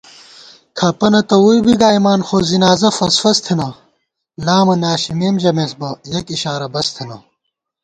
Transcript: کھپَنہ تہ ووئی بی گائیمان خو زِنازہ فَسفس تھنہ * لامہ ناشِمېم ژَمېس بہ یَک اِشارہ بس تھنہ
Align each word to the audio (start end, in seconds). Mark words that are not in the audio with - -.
کھپَنہ 0.77 1.21
تہ 1.29 1.35
ووئی 1.43 1.59
بی 1.65 1.73
گائیمان 1.81 2.19
خو 2.27 2.37
زِنازہ 2.49 2.89
فَسفس 2.97 3.37
تھنہ 3.45 3.69
* 4.07 4.43
لامہ 4.45 4.75
ناشِمېم 4.81 5.35
ژَمېس 5.41 5.71
بہ 5.79 5.89
یَک 6.13 6.25
اِشارہ 6.35 6.67
بس 6.73 6.87
تھنہ 6.95 7.17